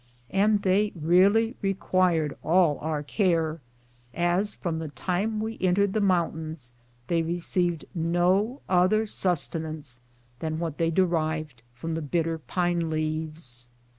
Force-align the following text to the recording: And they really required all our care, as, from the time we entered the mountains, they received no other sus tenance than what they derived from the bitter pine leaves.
And 0.31 0.63
they 0.63 0.91
really 0.99 1.55
required 1.61 2.35
all 2.43 2.79
our 2.79 3.03
care, 3.03 3.61
as, 4.15 4.55
from 4.55 4.79
the 4.79 4.87
time 4.87 5.39
we 5.39 5.59
entered 5.61 5.93
the 5.93 6.01
mountains, 6.01 6.73
they 7.05 7.21
received 7.21 7.85
no 7.93 8.61
other 8.67 9.05
sus 9.05 9.47
tenance 9.47 9.99
than 10.39 10.57
what 10.57 10.79
they 10.79 10.89
derived 10.89 11.61
from 11.75 11.93
the 11.93 12.01
bitter 12.01 12.39
pine 12.39 12.89
leaves. 12.89 13.69